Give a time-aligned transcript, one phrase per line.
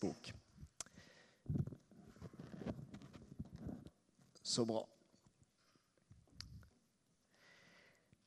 [0.00, 0.32] Bok.
[4.42, 4.86] Så bra.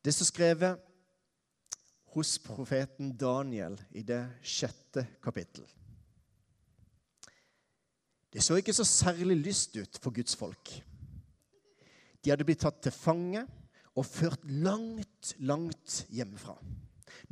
[0.06, 0.86] Det som er skrevet
[2.14, 5.66] hos profeten Daniel i det sjette kapittel.
[8.30, 10.70] Det så ikke så særlig lyst ut for Guds folk.
[12.22, 13.42] De hadde blitt tatt til fange
[13.98, 16.56] og ført langt, langt hjemmefra.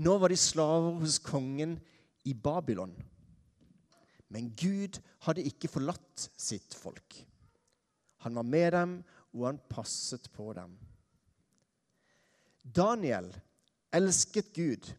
[0.01, 1.77] Nå var de slaver hos kongen
[2.25, 2.95] i Babylon.
[4.33, 7.21] Men Gud hadde ikke forlatt sitt folk.
[8.25, 8.95] Han var med dem,
[9.37, 10.73] og han passet på dem.
[12.63, 13.29] Daniel
[13.95, 14.89] elsket Gud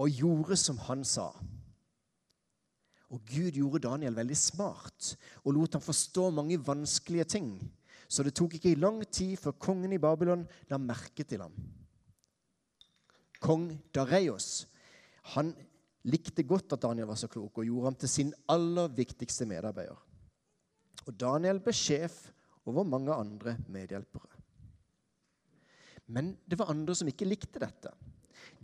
[0.00, 1.28] og gjorde som han sa.
[3.14, 5.12] Og Gud gjorde Daniel veldig smart
[5.44, 7.50] og lot ham forstå mange vanskelige ting.
[8.08, 11.54] Så det tok ikke lang tid før kongen i Babylon la merke til ham.
[13.44, 14.64] Kong Dareios
[15.34, 15.52] han
[16.10, 20.00] likte godt at Daniel var så klok, og gjorde ham til sin aller viktigste medarbeider.
[21.04, 22.26] Og Daniel ble sjef
[22.68, 24.30] over mange andre medhjelpere.
[26.06, 27.92] Men det var andre som ikke likte dette.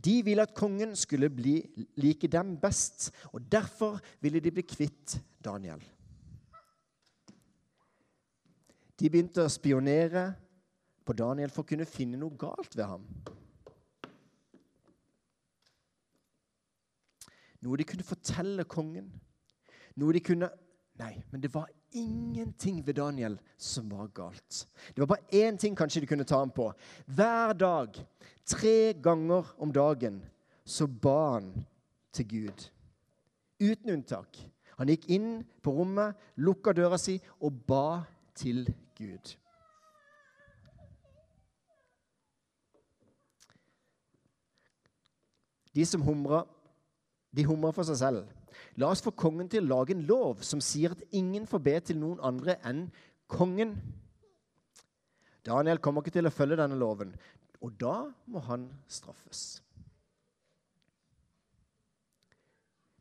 [0.00, 1.58] De ville at kongen skulle bli
[2.00, 5.80] like dem best, og derfor ville de bli kvitt Daniel.
[9.00, 10.26] De begynte å spionere
[11.04, 13.06] på Daniel for å kunne finne noe galt ved ham.
[17.60, 19.10] Noe de kunne fortelle kongen.
[20.00, 20.50] Noe de kunne
[21.00, 24.66] Nei, men det var ingenting ved Daniel som var galt.
[24.92, 26.66] Det var bare én ting kanskje de kunne ta ham på.
[27.06, 27.96] Hver dag,
[28.44, 30.20] tre ganger om dagen,
[30.64, 31.54] så ba han
[32.12, 32.66] til Gud.
[33.60, 34.36] Uten unntak.
[34.76, 35.30] Han gikk inn
[35.64, 38.02] på rommet, lukka døra si og ba
[38.36, 38.66] til
[38.98, 39.36] Gud.
[45.74, 46.44] De som humra
[47.36, 48.28] de humrer for seg selv.
[48.80, 51.76] La oss få kongen til å lage en lov som sier at ingen får be
[51.84, 52.86] til noen andre enn
[53.30, 53.76] kongen.
[55.46, 57.14] Daniel kommer ikke til å følge denne loven,
[57.64, 57.96] og da
[58.28, 59.60] må han straffes.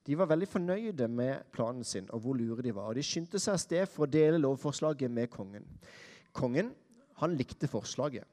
[0.08, 2.90] De var veldig fornøyde med planen sin og hvor lure de var.
[2.90, 5.68] og De skyndte seg av sted for å dele lovforslaget med kongen.
[6.34, 6.72] Kongen
[7.20, 8.26] han likte forslaget.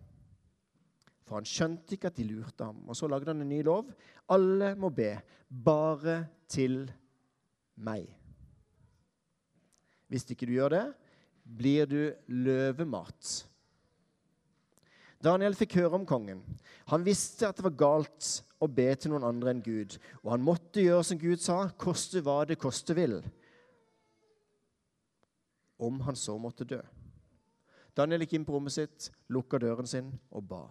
[1.26, 2.84] For han skjønte ikke at de lurte ham.
[2.86, 3.90] Og så lagde han en ny lov.
[4.30, 5.16] Alle må be,
[5.50, 6.20] bare
[6.50, 6.84] til
[7.82, 8.06] meg.
[10.06, 10.86] Hvis ikke du gjør det,
[11.46, 12.00] blir du
[12.30, 13.32] løvemat.
[15.22, 16.42] Daniel fikk høre om kongen.
[16.92, 18.28] Han visste at det var galt
[18.62, 19.96] å be til noen andre enn Gud.
[20.22, 23.18] Og han måtte gjøre som Gud sa, koste hva det koste vil.
[25.82, 26.80] Om han så måtte dø.
[27.96, 30.62] Daniel gikk inn på rommet sitt, lukka døren sin og ba.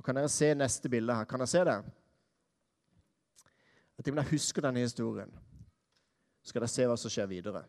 [0.00, 1.26] Nå kan dere se neste bilde her.
[1.28, 1.74] Kan dere se det?
[4.00, 5.28] At dere husker denne historien.
[6.40, 7.60] Så skal dere se hva som skjer videre.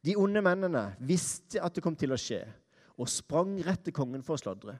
[0.00, 2.40] De onde mennene visste at det kom til å skje,
[2.96, 4.78] og sprang rett til kongen for å sladre.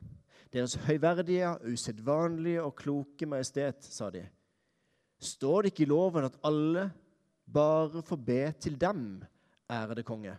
[0.49, 4.25] Deres høyverdige, usedvanlige og kloke majestet, sa de.
[5.21, 6.89] Står det ikke i loven at alle
[7.45, 9.19] bare får be til dem,
[9.69, 10.39] ærede konge?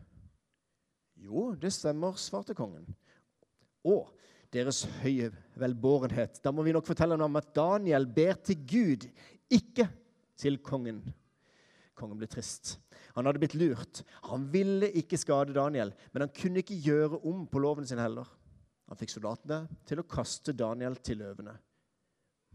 [1.22, 2.90] Jo, det stemmer, svarte kongen.
[3.86, 4.10] Og
[4.54, 6.40] deres høye velbårenhet.
[6.44, 9.08] Da må vi nok fortelle ham at Daniel ber til Gud,
[9.52, 9.88] ikke
[10.40, 11.02] til kongen.
[11.96, 12.76] Kongen ble trist.
[13.16, 14.02] Han hadde blitt lurt.
[14.30, 18.28] Han ville ikke skade Daniel, men han kunne ikke gjøre om på loven sin heller.
[18.90, 21.56] Han fikk soldatene til å kaste Daniel til løvene.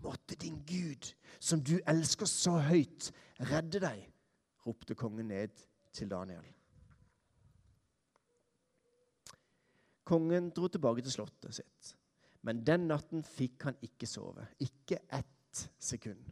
[0.04, 3.10] Måtte din Gud, som du elsker så høyt,
[3.50, 4.04] redde deg,
[4.64, 5.52] ropte kongen ned
[5.96, 6.44] til Daniel.
[10.10, 11.94] Kongen dro tilbake til slottet sitt.
[12.46, 14.46] Men den natten fikk han ikke sove.
[14.64, 16.22] Ikke ett sekund.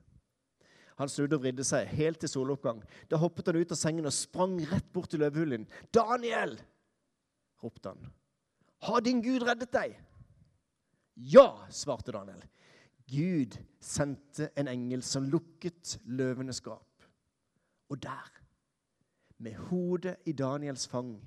[0.99, 2.81] Han snudde og vridde seg helt til soloppgang.
[3.11, 5.69] Da hoppet han ut av sengen og sprang rett bort til løvehullen.
[5.95, 6.59] 'Daniel!'
[7.63, 8.11] ropte han.
[8.83, 9.95] 'Har din Gud reddet deg?'
[11.17, 12.43] 'Ja', svarte Daniel.
[13.07, 17.07] Gud sendte en engel som lukket løvenes gap.
[17.89, 18.43] Og der,
[19.39, 21.23] med hodet i Daniels fang,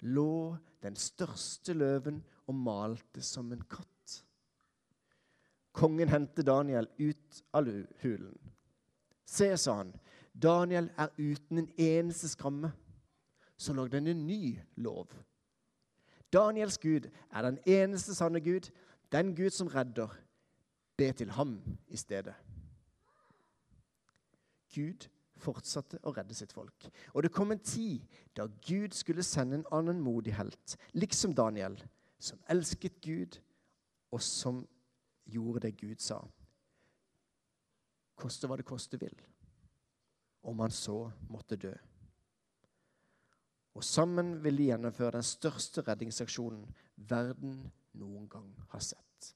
[0.00, 3.86] lå den største løven og malte som en katt.
[5.72, 7.68] Kongen hentet Daniel ut av
[8.02, 8.38] hulen.
[9.24, 9.92] Se, sa han,
[10.34, 12.72] Daniel er uten en eneste skramme.
[13.56, 15.12] Så lå det en ny lov.
[16.32, 18.70] Daniels Gud er den eneste sanne Gud,
[19.12, 20.08] den Gud som redder.
[20.96, 22.34] Be til ham i stedet.
[24.74, 25.08] Gud
[25.40, 26.88] fortsatte å redde sitt folk.
[27.14, 28.04] Og det kom en tid
[28.36, 31.78] da Gud skulle sende en annen modig helt, liksom Daniel,
[32.20, 33.40] som elsket Gud,
[34.10, 34.64] og som
[35.30, 36.20] gjorde det Gud sa.
[38.20, 39.14] Koste hva det koste vil.
[40.42, 41.72] Om han så måtte dø.
[43.78, 46.66] Og sammen vil de gjennomføre den største redningsaksjonen
[47.10, 47.62] verden
[48.00, 49.30] noen gang har sett.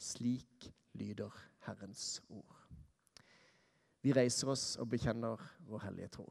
[0.00, 1.34] Slik lyder
[1.66, 2.61] Herrens ord.
[4.02, 5.38] Vi reiser oss og bekjenner
[5.68, 6.26] vår hellige tro.